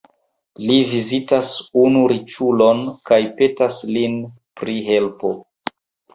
Li 0.69 0.77
vizitas 0.93 1.51
unu 1.81 2.01
riĉulon 2.13 2.81
kaj 3.11 3.21
petas 3.43 3.79
lin 3.93 4.19
pri 4.63 4.77
helpo. 4.91 5.35